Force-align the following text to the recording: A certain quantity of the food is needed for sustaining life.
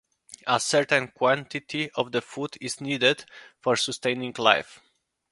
A 0.47 0.59
certain 0.59 1.09
quantity 1.09 1.91
of 1.91 2.11
the 2.11 2.23
food 2.23 2.57
is 2.59 2.81
needed 2.81 3.23
for 3.59 3.75
sustaining 3.75 4.33
life. 4.39 4.79